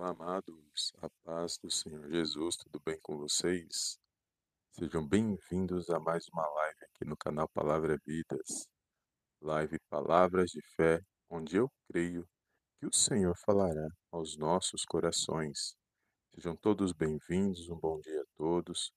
[0.00, 3.98] Olá, amados, a paz do Senhor Jesus, tudo bem com vocês?
[4.70, 8.68] Sejam bem-vindos a mais uma live aqui no canal Palavra Vidas,
[9.42, 12.24] live Palavras de Fé, onde eu creio
[12.78, 15.74] que o Senhor falará aos nossos corações.
[16.32, 18.92] Sejam todos bem-vindos, um bom dia a todos.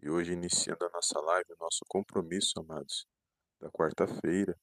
[0.00, 3.04] E hoje, iniciando a nossa live, o nosso compromisso, amados,
[3.60, 4.56] da quarta-feira,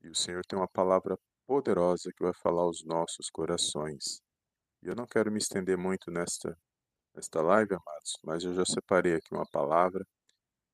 [0.00, 4.26] e o Senhor tem uma palavra poderosa que vai falar aos nossos corações.
[4.82, 6.56] E eu não quero me estender muito nesta,
[7.14, 10.06] nesta live, amados, mas eu já separei aqui uma palavra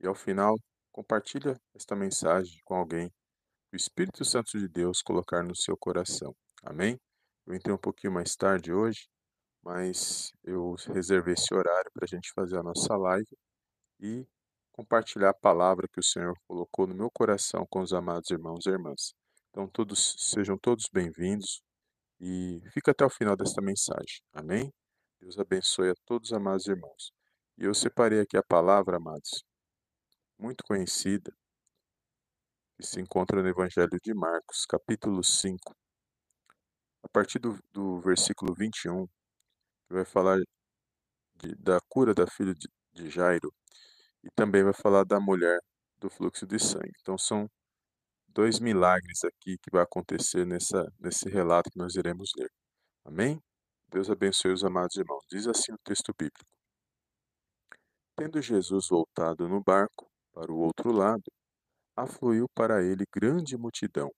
[0.01, 0.57] e ao final
[0.93, 3.09] compartilha esta mensagem com alguém
[3.69, 6.35] que o Espírito Santo de Deus colocar no seu coração.
[6.63, 7.01] Amém?
[7.47, 9.09] Eu entrei um pouquinho mais tarde hoje,
[9.63, 13.37] mas eu reservei esse horário para a gente fazer a nossa live
[14.01, 14.27] e
[14.73, 18.71] compartilhar a palavra que o Senhor colocou no meu coração com os amados irmãos e
[18.71, 19.15] irmãs.
[19.51, 21.63] Então, todos sejam todos bem-vindos
[22.27, 24.23] e fica até o final desta mensagem.
[24.33, 24.73] Amém?
[25.21, 27.13] Deus abençoe a todos, amados irmãos.
[27.59, 29.45] E eu separei aqui a palavra, amados,
[30.39, 31.31] muito conhecida,
[32.77, 35.77] que se encontra no Evangelho de Marcos, capítulo 5,
[37.03, 40.39] a partir do, do versículo 21, que vai falar
[41.37, 43.53] de, da cura da filha de, de Jairo
[44.23, 45.61] e também vai falar da mulher
[45.99, 46.93] do fluxo de sangue.
[47.03, 47.51] Então são
[48.35, 52.51] dois milagres aqui que vai acontecer nessa, nesse relato que nós iremos ler.
[53.05, 53.41] Amém?
[53.89, 55.25] Deus abençoe os amados irmãos.
[55.31, 56.45] Diz assim o texto bíblico.
[58.17, 61.23] Tendo Jesus voltado no barco para o outro lado,
[61.97, 64.11] afluiu para ele grande multidão,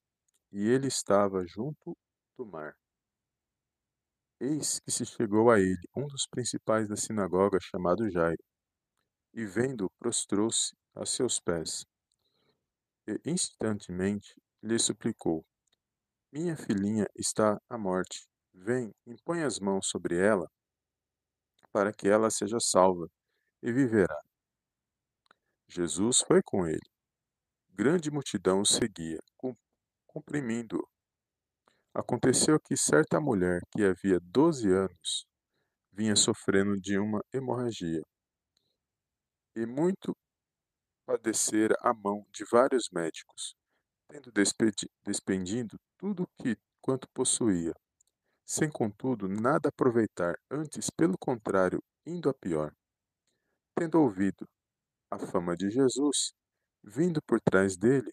[0.50, 1.94] e ele estava junto
[2.38, 2.74] do mar.
[4.40, 8.42] Eis que se chegou a ele um dos principais da sinagoga, chamado Jairo,
[9.34, 11.84] e vendo, prostrou-se a seus pés
[13.06, 15.44] e instantemente lhe suplicou:
[16.32, 18.26] Minha filhinha está à morte.
[18.52, 20.50] Vem, impõe as mãos sobre ela,
[21.72, 23.06] para que ela seja salva
[23.62, 24.18] e viverá.
[25.68, 26.88] Jesus foi com ele.
[27.70, 29.18] Grande multidão o seguia,
[30.06, 30.88] comprimindo-o.
[31.92, 35.26] Aconteceu que certa mulher, que havia doze anos,
[35.92, 38.02] vinha sofrendo de uma hemorragia.
[39.54, 40.16] E muito
[41.06, 43.54] padecera a mão de vários médicos,
[44.08, 44.32] tendo
[45.04, 47.72] despendido tudo que quanto possuía,
[48.44, 52.74] sem contudo nada aproveitar, antes pelo contrário, indo a pior.
[53.78, 54.48] Tendo ouvido
[55.10, 56.32] a fama de Jesus,
[56.82, 58.12] vindo por trás dele,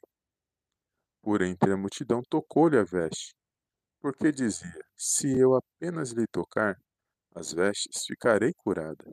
[1.22, 3.34] por entre a multidão tocou-lhe a veste,
[4.00, 6.78] porque dizia: Se eu apenas lhe tocar
[7.34, 9.06] as vestes, ficarei curada.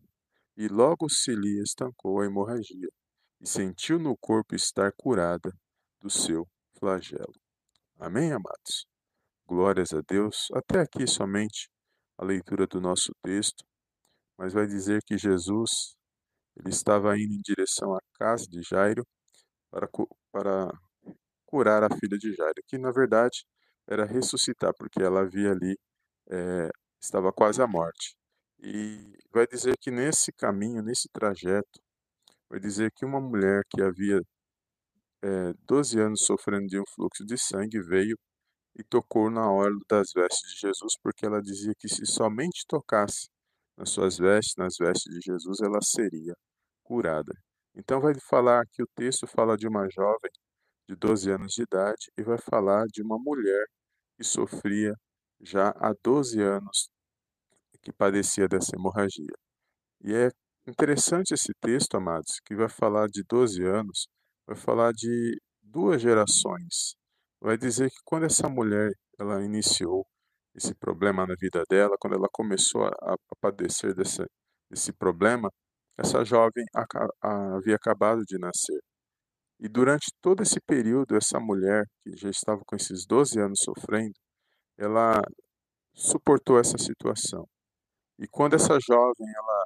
[0.56, 2.88] E logo se lhe estancou a hemorragia
[3.40, 5.52] e sentiu no corpo estar curada
[6.00, 6.46] do seu
[6.78, 7.34] flagelo.
[7.98, 8.86] Amém, amados?
[9.46, 10.48] Glórias a Deus.
[10.52, 11.68] Até aqui somente
[12.18, 13.64] a leitura do nosso texto,
[14.38, 15.94] mas vai dizer que Jesus
[16.56, 19.06] ele estava indo em direção à casa de Jairo
[19.70, 19.88] para,
[20.30, 20.70] para
[21.46, 23.44] curar a filha de Jairo, que na verdade
[23.88, 25.76] era ressuscitar, porque ela havia ali,
[26.30, 26.68] é,
[27.00, 28.14] estava quase à morte.
[28.62, 31.80] E vai dizer que nesse caminho, nesse trajeto,
[32.50, 34.20] vai dizer que uma mulher que havia
[35.22, 38.16] é, 12 anos sofrendo de um fluxo de sangue veio
[38.76, 43.28] e tocou na orla das vestes de Jesus, porque ela dizia que se somente tocasse
[43.76, 46.34] nas suas vestes, nas vestes de Jesus, ela seria
[46.84, 47.32] curada.
[47.74, 50.30] Então vai falar que o texto fala de uma jovem
[50.88, 53.64] de 12 anos de idade e vai falar de uma mulher
[54.16, 54.94] que sofria
[55.40, 56.88] já há 12 anos
[57.82, 59.34] que padecia dessa hemorragia.
[60.02, 60.30] E é
[60.66, 64.06] Interessante esse texto, amados, que vai falar de 12 anos,
[64.46, 66.94] vai falar de duas gerações.
[67.40, 70.06] Vai dizer que quando essa mulher ela iniciou
[70.54, 74.22] esse problema na vida dela, quando ela começou a, a padecer desse,
[74.70, 75.50] desse problema,
[75.98, 76.84] essa jovem a,
[77.22, 78.80] a, havia acabado de nascer.
[79.60, 84.14] E durante todo esse período, essa mulher, que já estava com esses 12 anos sofrendo,
[84.78, 85.22] ela
[85.94, 87.46] suportou essa situação.
[88.18, 89.64] E quando essa jovem ela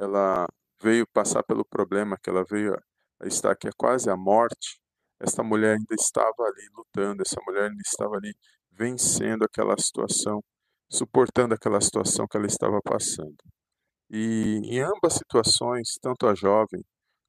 [0.00, 0.46] ela
[0.82, 2.74] veio passar pelo problema, que ela veio
[3.20, 4.80] a estar aqui quase à morte,
[5.20, 8.34] esta mulher ainda estava ali lutando, essa mulher ainda estava ali
[8.72, 10.42] vencendo aquela situação,
[10.88, 13.36] suportando aquela situação que ela estava passando.
[14.10, 16.82] E em ambas situações, tanto a jovem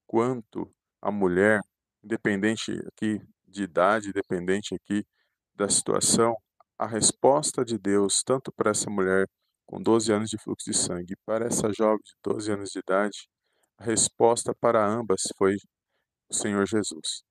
[0.07, 0.71] quanto
[1.01, 1.59] a mulher,
[2.03, 5.05] independente aqui de idade, independente aqui
[5.53, 6.33] da situação,
[6.77, 9.27] a resposta de Deus, tanto para essa mulher
[9.71, 11.15] com 12 anos de fluxo de sangue.
[11.25, 13.29] Para essa jovem de 12 anos de idade,
[13.77, 15.55] a resposta para ambas foi
[16.29, 17.23] o Senhor Jesus.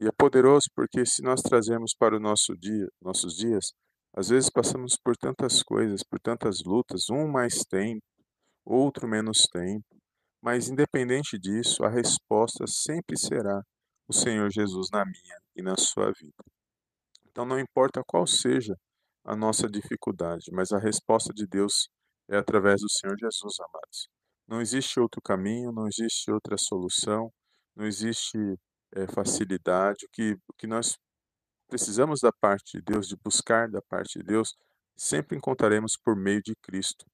[0.00, 3.72] E é poderoso porque se nós trazemos para o nosso dia, nossos dias,
[4.12, 8.02] Às vezes passamos por tantas coisas, por tantas lutas, um mais tempo,
[8.64, 9.86] outro menos tempo,
[10.42, 13.62] mas independente disso, a resposta sempre será
[14.08, 16.42] o Senhor Jesus na minha e na sua vida.
[17.28, 18.74] Então não importa qual seja
[19.24, 21.88] a nossa dificuldade, mas a resposta de Deus
[22.28, 24.08] é através do Senhor Jesus, amados.
[24.46, 27.32] Não existe outro caminho, não existe outra solução,
[27.76, 28.36] não existe
[28.94, 30.06] é, facilidade.
[30.06, 30.96] O que, o que nós
[31.68, 34.54] precisamos da parte de Deus, de buscar da parte de Deus,
[34.96, 37.06] sempre encontraremos por meio de Cristo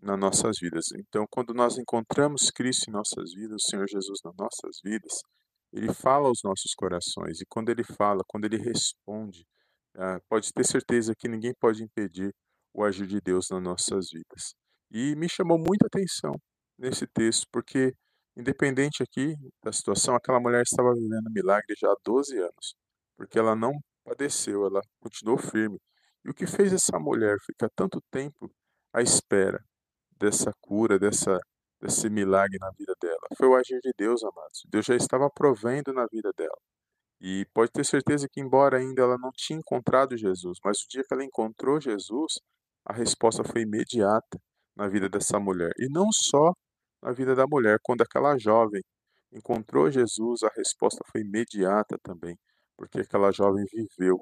[0.00, 0.86] nas nossas vidas.
[0.96, 5.20] Então, quando nós encontramos Cristo em nossas vidas, o Senhor Jesus nas nossas vidas,
[5.72, 7.40] ele fala aos nossos corações.
[7.40, 9.44] E quando ele fala, quando ele responde,
[9.98, 12.32] ah, pode ter certeza que ninguém pode impedir
[12.72, 14.54] o agir de Deus nas nossas vidas.
[14.90, 16.34] E me chamou muita atenção
[16.78, 17.92] nesse texto, porque,
[18.36, 22.76] independente aqui da situação, aquela mulher estava vivendo milagre já há 12 anos,
[23.16, 23.72] porque ela não
[24.04, 25.78] padeceu, ela continuou firme.
[26.24, 28.50] E o que fez essa mulher ficar tanto tempo
[28.92, 29.60] à espera
[30.16, 31.38] dessa cura, dessa,
[31.80, 33.26] desse milagre na vida dela?
[33.36, 34.62] Foi o agir de Deus, amados.
[34.68, 36.56] Deus já estava provendo na vida dela.
[37.20, 41.02] E pode ter certeza que, embora ainda ela não tinha encontrado Jesus, mas o dia
[41.02, 42.34] que ela encontrou Jesus,
[42.84, 44.38] a resposta foi imediata
[44.76, 45.72] na vida dessa mulher.
[45.78, 46.52] E não só
[47.02, 48.82] na vida da mulher, quando aquela jovem
[49.32, 52.36] encontrou Jesus, a resposta foi imediata também,
[52.76, 54.18] porque aquela jovem viveu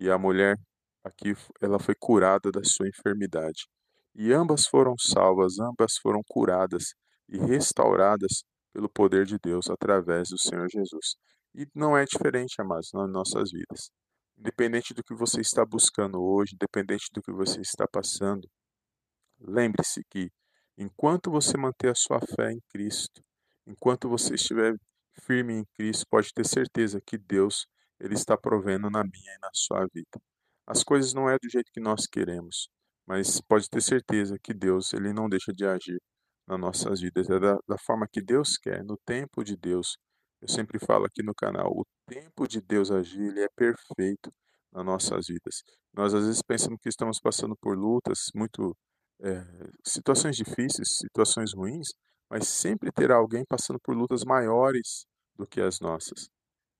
[0.00, 0.56] e a mulher
[1.04, 3.66] aqui ela foi curada da sua enfermidade.
[4.14, 6.94] E ambas foram salvas, ambas foram curadas
[7.28, 8.42] e restauradas
[8.72, 11.16] pelo poder de Deus através do Senhor Jesus.
[11.54, 13.90] E não é diferente, amados, nas nossas vidas.
[14.36, 18.48] Independente do que você está buscando hoje, independente do que você está passando,
[19.40, 20.30] lembre-se que
[20.76, 23.22] enquanto você manter a sua fé em Cristo,
[23.66, 24.76] enquanto você estiver
[25.24, 27.66] firme em Cristo, pode ter certeza que Deus
[28.00, 30.20] ele está provendo na minha e na sua vida.
[30.66, 32.68] As coisas não é do jeito que nós queremos,
[33.06, 36.00] mas pode ter certeza que Deus ele não deixa de agir
[36.46, 37.28] nas nossas vidas.
[37.28, 39.96] É da, da forma que Deus quer, no tempo de Deus,
[40.40, 44.32] eu sempre falo aqui no canal, o tempo de Deus agir, ele é perfeito
[44.72, 45.62] nas nossas vidas.
[45.92, 48.76] Nós às vezes pensamos que estamos passando por lutas, muito
[49.22, 49.44] é,
[49.84, 51.88] situações difíceis, situações ruins,
[52.30, 55.04] mas sempre terá alguém passando por lutas maiores
[55.36, 56.28] do que as nossas.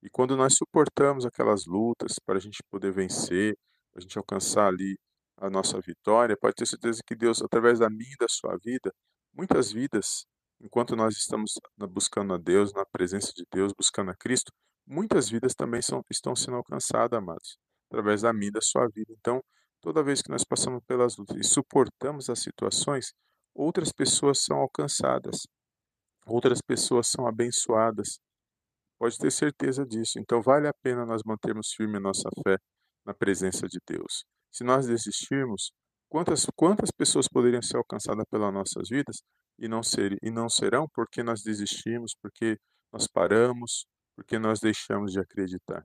[0.03, 3.57] E quando nós suportamos aquelas lutas para a gente poder vencer,
[3.93, 4.97] para a gente alcançar ali
[5.37, 8.93] a nossa vitória, pode ter certeza que Deus, através da minha e da sua vida,
[9.35, 10.25] muitas vidas
[10.61, 11.53] enquanto nós estamos
[11.91, 14.53] buscando a Deus, na presença de Deus, buscando a Cristo,
[14.87, 17.59] muitas vidas também são, estão sendo alcançadas, amados,
[17.91, 19.13] através da minha da sua vida.
[19.19, 19.43] Então,
[19.81, 23.13] toda vez que nós passamos pelas lutas e suportamos as situações,
[23.55, 25.47] outras pessoas são alcançadas,
[26.27, 28.19] outras pessoas são abençoadas.
[28.99, 30.19] Pode ter certeza disso.
[30.19, 32.57] Então, vale a pena nós mantermos firme a nossa fé
[33.07, 34.25] na presença de Deus.
[34.51, 35.73] Se nós desistirmos,
[36.09, 39.23] quantas, quantas pessoas poderiam ser alcançadas pelas nossas vidas
[39.59, 42.59] e não, ser, e não serão porque nós desistimos, porque
[42.93, 45.85] nós paramos, porque nós deixamos de acreditar.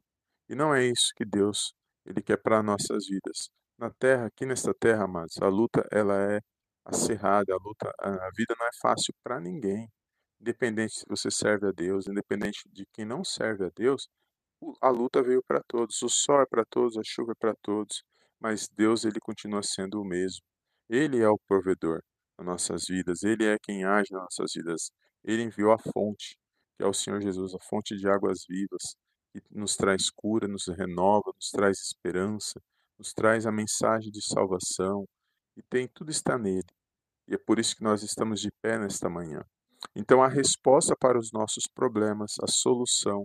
[0.50, 1.74] E não é isso que Deus
[2.06, 3.50] ele quer para nossas vidas.
[3.78, 6.40] Na terra, aqui nesta terra, amados, a luta ela é
[6.86, 9.88] acirrada, a luta, a vida não é fácil para ninguém.
[10.40, 14.08] Independente se você serve a Deus, independente de quem não serve a Deus,
[14.81, 18.04] a luta veio para todos, o sol é para todos, a chuva é para todos,
[18.44, 20.42] mas Deus ele continua sendo o mesmo.
[20.90, 22.01] Ele é o provedor
[22.38, 24.91] nas nossas vidas, Ele é quem age nas nossas vidas.
[25.24, 26.38] Ele enviou a fonte,
[26.77, 28.98] que é o Senhor Jesus, a fonte de águas vivas,
[29.32, 32.60] que nos traz cura, nos renova, nos traz esperança,
[33.00, 35.06] nos traz a mensagem de salvação,
[35.56, 36.68] e tem tudo está nele.
[37.29, 39.41] E é por isso que nós estamos de pé nesta manhã.
[39.96, 43.24] Então a resposta para os nossos problemas, a solução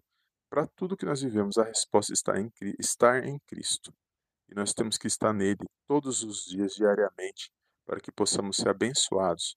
[0.49, 3.93] para tudo que nós vivemos, a resposta está em, estar em Cristo.
[4.51, 7.51] E nós temos que estar nele todos os dias, diariamente,
[7.87, 9.57] para que possamos ser abençoados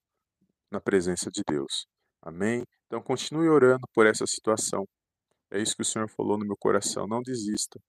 [0.71, 1.85] na presença de Deus.
[2.21, 2.63] Amém?
[2.87, 4.85] Então continue orando por essa situação.
[5.49, 7.07] É isso que o Senhor falou no meu coração.
[7.07, 7.79] Não desista.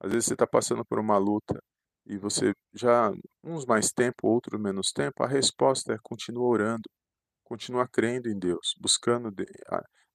[0.00, 1.58] Às vezes você está passando por uma luta
[2.06, 3.10] e você já,
[3.42, 6.88] uns mais tempo, outros menos tempo, a resposta é continua orando,
[7.44, 9.32] continua crendo em Deus, buscando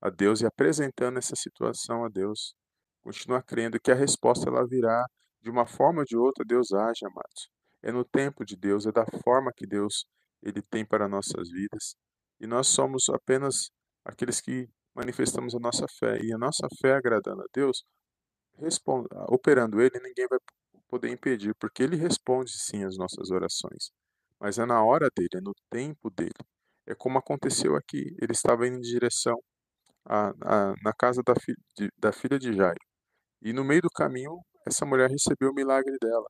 [0.02, 2.56] a Deus e apresentando essa situação a Deus.
[3.02, 5.06] Continua crendo que a resposta ela virá
[5.44, 7.50] de uma forma ou de outra, Deus age, amados
[7.84, 10.06] é no tempo de Deus, é da forma que Deus
[10.42, 11.96] ele tem para nossas vidas.
[12.40, 13.70] E nós somos apenas
[14.06, 16.18] aqueles que manifestamos a nossa fé.
[16.24, 17.84] E a nossa fé agradando a Deus,
[18.58, 20.40] responde, operando Ele, ninguém vai
[20.88, 23.92] poder impedir, porque Ele responde sim as nossas orações.
[24.40, 26.32] Mas é na hora dele, é no tempo dele.
[26.88, 28.16] É como aconteceu aqui.
[28.22, 29.38] Ele estava indo em direção
[30.06, 32.80] a, a, na casa da, fi, de, da filha de Jairo.
[33.42, 36.28] E no meio do caminho, essa mulher recebeu o milagre dela.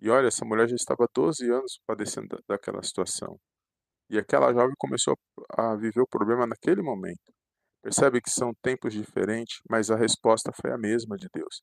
[0.00, 3.38] E olha, essa mulher já estava 12 anos padecendo daquela situação.
[4.10, 5.16] E aquela jovem começou
[5.56, 7.32] a viver o problema naquele momento.
[7.82, 11.62] Percebe que são tempos diferentes, mas a resposta foi a mesma de Deus.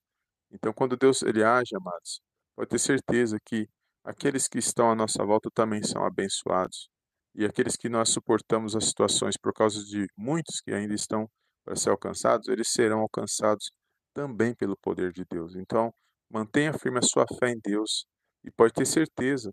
[0.52, 2.22] Então, quando Deus ele age, amados,
[2.56, 3.68] pode ter certeza que
[4.04, 6.90] aqueles que estão à nossa volta também são abençoados.
[7.34, 11.30] E aqueles que nós suportamos as situações por causa de muitos que ainda estão
[11.64, 13.72] para ser alcançados, eles serão alcançados
[14.14, 15.56] também pelo poder de Deus.
[15.56, 15.94] Então,
[16.30, 18.06] mantenha firme a sua fé em Deus
[18.44, 19.52] e pode ter certeza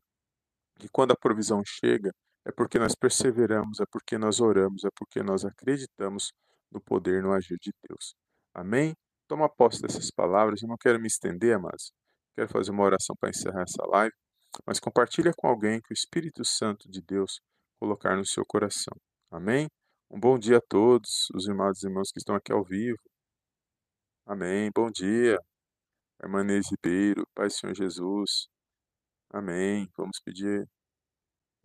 [0.79, 2.11] que quando a provisão chega,
[2.47, 6.33] é porque nós perseveramos, é porque nós oramos, é porque nós acreditamos
[6.71, 8.15] no poder, no agir de Deus.
[8.55, 8.95] Amém?
[9.29, 10.63] Toma posse dessas palavras.
[10.63, 11.91] Eu não quero me estender, mas
[12.35, 14.15] quero fazer uma oração para encerrar essa live.
[14.67, 17.41] Mas compartilha com alguém que o Espírito Santo de Deus
[17.79, 18.97] colocar no seu coração.
[19.31, 19.69] Amém?
[20.11, 22.99] Um bom dia a todos, os irmãos e irmãs que estão aqui ao vivo.
[24.31, 24.71] Amém.
[24.75, 25.39] Bom dia.
[26.23, 28.47] Irmã Inês Ribeiro, Pai Senhor Jesus.
[29.31, 29.89] Amém.
[29.97, 30.69] Vamos pedir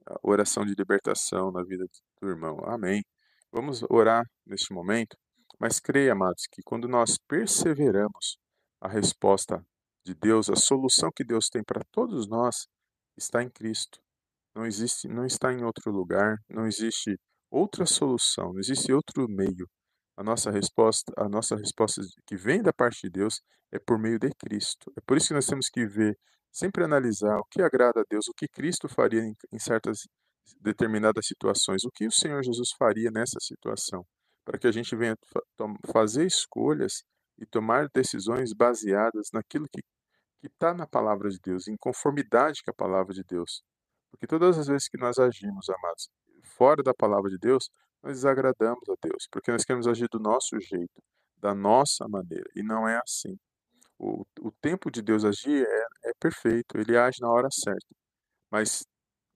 [0.07, 1.85] a oração de libertação na vida
[2.21, 2.57] do irmão.
[2.63, 3.03] Amém.
[3.51, 5.17] Vamos orar neste momento,
[5.59, 8.37] mas creia, amados, que quando nós perseveramos,
[8.79, 9.61] a resposta
[10.05, 12.65] de Deus, a solução que Deus tem para todos nós
[13.17, 13.99] está em Cristo.
[14.55, 17.19] Não existe, não está em outro lugar, não existe
[17.51, 19.67] outra solução, não existe outro meio.
[20.15, 23.41] A nossa resposta, a nossa resposta que vem da parte de Deus
[23.71, 24.91] é por meio de Cristo.
[24.95, 26.17] É por isso que nós temos que ver,
[26.51, 30.07] sempre analisar o que agrada a Deus, o que Cristo faria em, em certas
[30.61, 34.05] determinadas situações, o que o Senhor Jesus faria nessa situação,
[34.45, 35.15] para que a gente venha
[35.91, 37.03] fazer escolhas
[37.39, 39.81] e tomar decisões baseadas naquilo que
[40.43, 43.63] está na palavra de Deus, em conformidade com a palavra de Deus.
[44.11, 46.09] Porque todas as vezes que nós agimos, amados,
[46.55, 47.69] fora da palavra de Deus,
[48.03, 51.01] nós desagradamos a Deus, porque nós queremos agir do nosso jeito,
[51.37, 53.37] da nossa maneira, e não é assim.
[53.97, 57.95] O, o tempo de Deus agir é, é perfeito, ele age na hora certa.
[58.51, 58.83] Mas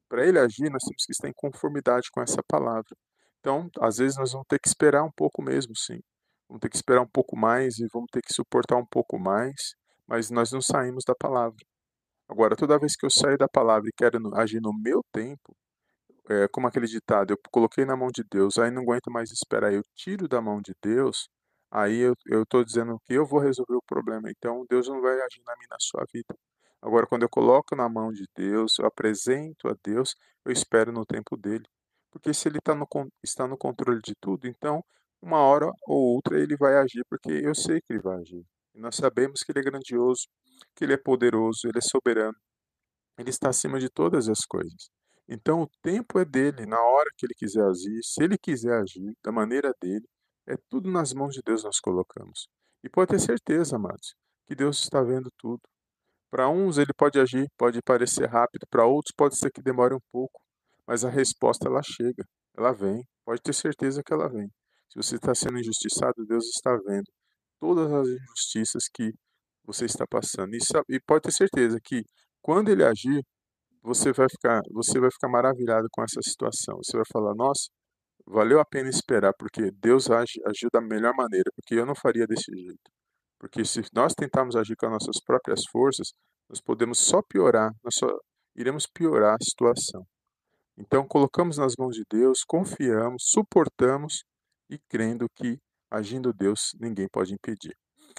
[0.10, 2.96] para ele agir, nós temos que estar em conformidade com essa palavra.
[3.40, 6.00] Então, às vezes, nós vamos ter que esperar um pouco mesmo, sim.
[6.48, 9.76] Vamos ter que esperar um pouco mais e vamos ter que suportar um pouco mais,
[10.08, 11.58] mas nós não saímos da palavra.
[12.30, 15.56] Agora, toda vez que eu saio da palavra e quero agir no meu tempo,
[16.30, 19.74] é, como aquele ditado, eu coloquei na mão de Deus, aí não aguento mais esperar,
[19.74, 21.30] eu tiro da mão de Deus,
[21.72, 24.30] aí eu estou dizendo que eu vou resolver o problema.
[24.30, 26.36] Então, Deus não vai agir na minha sua vida.
[26.82, 30.16] Agora, quando eu coloco na mão de Deus, eu apresento a Deus,
[30.46, 31.66] eu espero no tempo dele.
[32.12, 32.88] Porque se ele tá no,
[33.24, 34.84] está no controle de tudo, então,
[35.22, 38.46] uma hora ou outra ele vai agir, porque eu sei que ele vai agir.
[38.76, 40.28] E nós sabemos que ele é grandioso,
[40.76, 42.38] que ele é poderoso, ele é soberano.
[43.18, 44.90] Ele está acima de todas as coisas.
[45.30, 49.14] Então, o tempo é dele, na hora que ele quiser agir, se ele quiser agir,
[49.24, 50.06] da maneira dele,
[50.48, 52.48] é tudo nas mãos de Deus nós colocamos.
[52.84, 54.16] E pode ter certeza, amados,
[54.46, 55.62] que Deus está vendo tudo.
[56.30, 60.00] Para uns ele pode agir, pode parecer rápido, para outros pode ser que demore um
[60.12, 60.40] pouco,
[60.86, 62.24] mas a resposta ela chega,
[62.56, 64.48] ela vem, pode ter certeza que ela vem.
[64.90, 67.06] Se você está sendo injustiçado, Deus está vendo
[67.60, 69.12] todas as injustiças que
[69.66, 70.54] você está passando.
[70.56, 72.04] E, e pode ter certeza que
[72.42, 73.22] quando ele agir,
[73.88, 76.78] você vai ficar, você vai ficar maravilhado com essa situação.
[76.84, 77.70] Você vai falar: "Nossa,
[78.26, 82.28] valeu a pena esperar, porque Deus age, agiu da melhor maneira, porque eu não faria
[82.28, 82.92] desse jeito".
[83.40, 86.12] Porque se nós tentarmos agir com as nossas próprias forças,
[86.50, 88.08] nós podemos só piorar, nós só
[88.56, 90.06] iremos piorar a situação.
[90.78, 94.24] Então, colocamos nas mãos de Deus, confiamos, suportamos
[94.70, 95.58] e crendo que,
[95.92, 97.76] agindo Deus, ninguém pode impedir.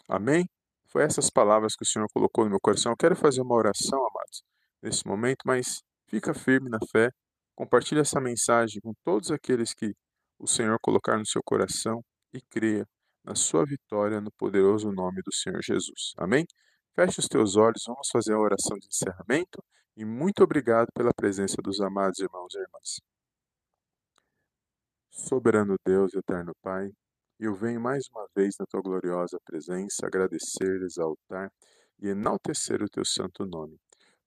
[0.09, 0.47] Amém?
[0.89, 2.93] Foi essas palavras que o Senhor colocou no meu coração.
[2.93, 4.43] Eu quero fazer uma oração, amados,
[4.83, 7.11] nesse momento, mas fica firme na fé.
[7.55, 9.93] Compartilhe essa mensagem com todos aqueles que
[10.39, 12.87] o Senhor colocar no seu coração e creia
[13.25, 16.13] na sua vitória no poderoso nome do Senhor Jesus.
[16.17, 16.47] Amém?
[16.95, 19.63] Feche os teus olhos, vamos fazer a oração de encerramento
[19.97, 23.01] e muito obrigado pela presença dos amados irmãos e irmãs.
[25.11, 26.89] Soberano Deus, eterno Pai,
[27.41, 31.53] eu venho mais uma vez na tua gloriosa presença agradecer, exaltar
[32.01, 33.77] e enaltecer o teu santo nome.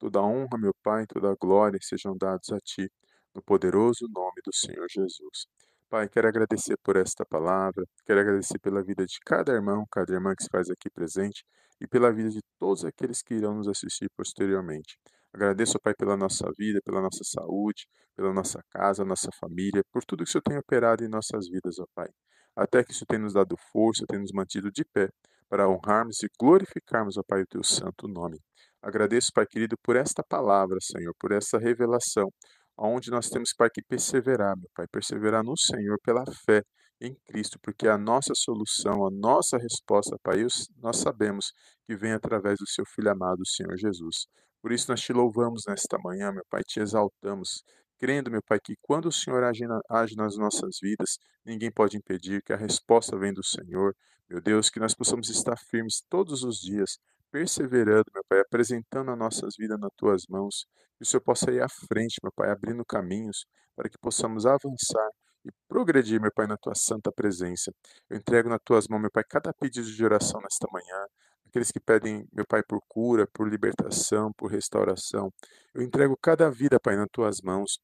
[0.02, 2.92] Toda honra, meu Pai, toda glória sejam dados a ti,
[3.36, 5.46] no poderoso nome do Senhor Jesus.
[5.88, 10.34] Pai, quero agradecer por esta palavra, quero agradecer pela vida de cada irmão, cada irmã
[10.36, 11.46] que se faz aqui presente
[11.80, 14.98] e pela vida de todos aqueles que irão nos assistir posteriormente.
[15.32, 20.24] Agradeço, Pai, pela nossa vida, pela nossa saúde, pela nossa casa, nossa família, por tudo
[20.24, 22.10] que o Senhor tem operado em nossas vidas, ó Pai.
[22.56, 25.12] Até que isso tem nos dado força, tem nos mantido de pé
[25.52, 28.40] para honrarmos e glorificarmos, ó Pai, o teu santo nome.
[28.82, 32.30] Agradeço, Pai querido, por esta palavra, Senhor, por essa revelação
[32.78, 36.64] onde nós temos, Pai, que perseverar, meu Pai, perseverar no Senhor pela fé
[37.02, 40.38] em Cristo, porque a nossa solução, a nossa resposta, Pai,
[40.78, 41.52] nós sabemos
[41.86, 44.28] que vem através do Seu Filho amado, o Senhor Jesus.
[44.62, 47.62] Por isso nós te louvamos nesta manhã, meu Pai, te exaltamos,
[48.00, 51.98] crendo, meu Pai, que quando o Senhor age, na, age nas nossas vidas, ninguém pode
[51.98, 53.94] impedir, que a resposta vem do Senhor.
[54.32, 56.98] Meu Deus, que nós possamos estar firmes todos os dias,
[57.30, 61.62] perseverando, meu Pai, apresentando as nossas vidas nas tuas mãos, que o Senhor possa ir
[61.62, 63.46] à frente, meu Pai, abrindo caminhos
[63.76, 65.10] para que possamos avançar
[65.44, 67.74] e progredir, meu Pai, na tua santa presença.
[68.10, 71.06] Eu entrego nas tuas mãos, meu Pai, cada pedido de oração nesta manhã,
[71.46, 75.30] aqueles que pedem, meu Pai, por cura, por libertação, por restauração.
[75.74, 77.80] Eu entrego cada vida, Pai, nas tuas mãos.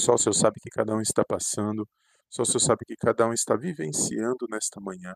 [0.00, 1.88] Só o Senhor sabe que cada um está passando,
[2.28, 5.14] só o Senhor sabe que cada um está vivenciando nesta manhã.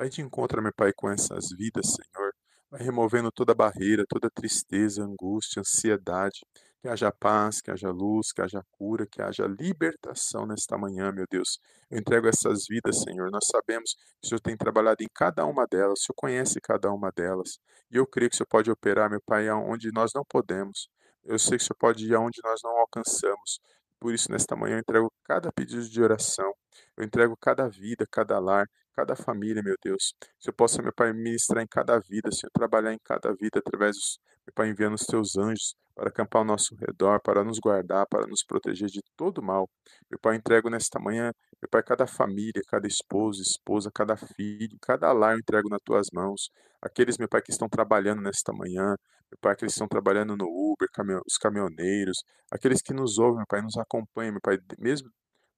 [0.00, 2.32] Vai de encontro, meu Pai, com essas vidas, Senhor.
[2.70, 6.40] Vai removendo toda barreira, toda tristeza, angústia, ansiedade.
[6.80, 11.26] Que haja paz, que haja luz, que haja cura, que haja libertação nesta manhã, meu
[11.30, 11.58] Deus.
[11.90, 13.30] Eu entrego essas vidas, Senhor.
[13.30, 16.90] Nós sabemos que o Senhor tem trabalhado em cada uma delas, o Senhor conhece cada
[16.90, 17.58] uma delas.
[17.90, 20.88] E eu creio que o Senhor pode operar, meu Pai, onde nós não podemos.
[21.24, 23.60] Eu sei que o Senhor pode ir aonde nós não alcançamos.
[24.00, 26.52] Por isso, nesta manhã, eu entrego cada pedido de oração.
[26.96, 30.14] Eu entrego cada vida, cada lar, cada família, meu Deus.
[30.38, 33.96] Que eu possa, meu Pai, ministrar em cada vida, Senhor, trabalhar em cada vida através
[33.96, 38.06] dos, meu Pai, enviando os teus anjos para acampar ao nosso redor, para nos guardar,
[38.06, 39.68] para nos proteger de todo mal.
[40.10, 41.30] Meu Pai, entrego nesta manhã,
[41.60, 46.08] meu Pai, cada família, cada esposo, esposa, cada filho, cada lar eu entrego nas tuas
[46.12, 46.50] mãos.
[46.80, 48.96] Aqueles, meu Pai, que estão trabalhando nesta manhã,
[49.30, 50.88] meu Pai, aqueles que estão trabalhando no Uber,
[51.26, 55.08] os caminhoneiros, aqueles que nos ouvem, meu Pai, nos acompanham, meu Pai, mesmo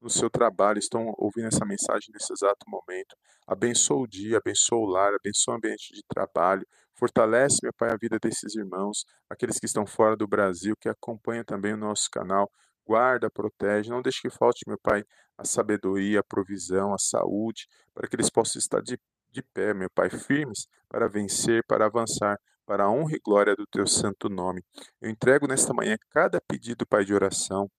[0.01, 3.17] no seu trabalho, estão ouvindo essa mensagem nesse exato momento.
[3.47, 6.67] Abençoa o dia, abençoa o lar, abençoa o ambiente de trabalho.
[6.95, 11.45] Fortalece, meu Pai, a vida desses irmãos, aqueles que estão fora do Brasil, que acompanham
[11.45, 12.51] também o nosso canal.
[12.85, 15.05] Guarda, protege, não deixe que falte, meu Pai,
[15.39, 18.99] a sabedoria, a provisão, a saúde, para que eles possam estar de,
[19.31, 22.39] de pé, meu Pai, firmes para vencer, para avançar,
[22.73, 24.65] para a honra e glória do Teu santo nome.
[24.99, 27.71] Eu entrego nesta manhã cada pedido, Pai, de oração,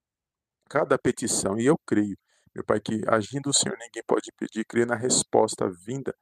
[0.70, 2.16] cada petição, e eu creio,
[2.54, 6.14] meu Pai, que agindo o Senhor ninguém pode pedir, creio na resposta vinda,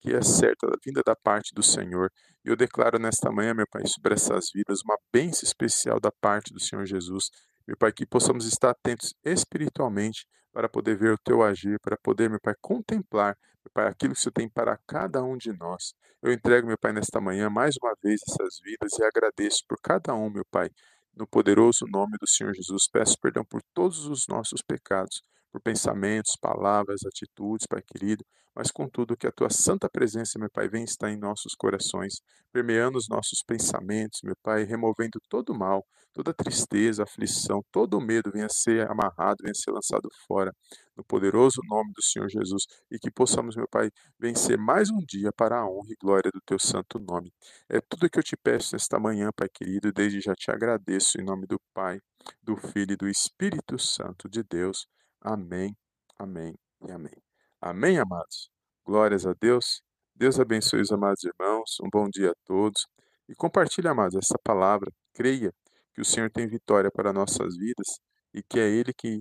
[0.00, 2.10] que é certa, vinda da parte do Senhor.
[2.44, 6.52] E eu declaro nesta manhã, meu Pai, sobre essas vidas, uma bênção especial da parte
[6.52, 7.30] do Senhor Jesus.
[7.64, 12.28] Meu Pai, que possamos estar atentos espiritualmente para poder ver o Teu agir, para poder,
[12.28, 13.36] meu Pai, contemplar,
[13.76, 15.92] Pai, aquilo que o Senhor tem para cada um de nós.
[16.22, 20.14] Eu entrego, meu Pai, nesta manhã, mais uma vez essas vidas e agradeço por cada
[20.14, 20.70] um, meu Pai.
[21.14, 25.20] No poderoso nome do Senhor Jesus, peço perdão por todos os nossos pecados,
[25.56, 28.22] por pensamentos, palavras, atitudes, Pai querido,
[28.54, 32.20] mas contudo que a tua santa presença, meu Pai, venha estar em nossos corações,
[32.52, 38.00] permeando os nossos pensamentos, meu Pai, removendo todo o mal, toda tristeza, aflição, todo o
[38.02, 40.52] medo venha ser amarrado, venha ser lançado fora,
[40.94, 45.30] no poderoso nome do Senhor Jesus, e que possamos, meu Pai, vencer mais um dia
[45.32, 47.32] para a honra e glória do teu santo nome.
[47.66, 51.24] É tudo que eu te peço nesta manhã, Pai querido, desde já te agradeço em
[51.24, 51.98] nome do Pai,
[52.42, 54.86] do Filho e do Espírito Santo de Deus.
[55.28, 55.76] Amém,
[56.20, 56.54] amém
[56.86, 57.20] e amém.
[57.60, 58.48] Amém, amados?
[58.84, 59.82] Glórias a Deus.
[60.14, 61.78] Deus abençoe os amados irmãos.
[61.82, 62.86] Um bom dia a todos.
[63.28, 64.88] E compartilhe, amados, essa palavra.
[65.12, 65.52] Creia
[65.92, 67.98] que o Senhor tem vitória para nossas vidas
[68.32, 69.20] e que é Ele que,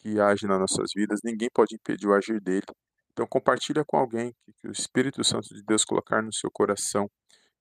[0.00, 1.20] que age nas nossas vidas.
[1.22, 2.66] Ninguém pode impedir o agir dele.
[3.12, 7.08] Então compartilha com alguém que o Espírito Santo de Deus colocar no seu coração.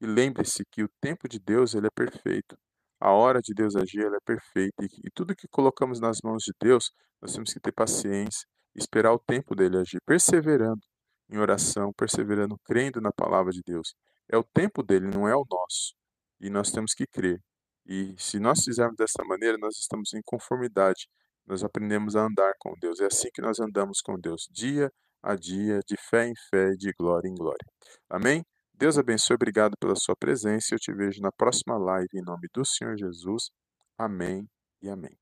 [0.01, 2.57] E lembre-se que o tempo de Deus ele é perfeito.
[2.99, 4.83] A hora de Deus agir é perfeita.
[4.83, 9.11] E, e tudo que colocamos nas mãos de Deus, nós temos que ter paciência esperar
[9.11, 10.81] o tempo dele agir, perseverando
[11.29, 13.93] em oração, perseverando, crendo na palavra de Deus.
[14.29, 15.93] É o tempo dele, não é o nosso.
[16.39, 17.41] E nós temos que crer.
[17.85, 21.07] E se nós fizermos dessa maneira, nós estamos em conformidade.
[21.45, 22.99] Nós aprendemos a andar com Deus.
[22.99, 24.91] É assim que nós andamos com Deus, dia
[25.23, 27.65] a dia, de fé em fé, de glória em glória.
[28.09, 28.43] Amém?
[28.79, 30.75] Deus abençoe, obrigado pela sua presença.
[30.75, 33.49] Eu te vejo na próxima live em nome do Senhor Jesus.
[33.97, 34.47] Amém
[34.83, 35.17] e amém.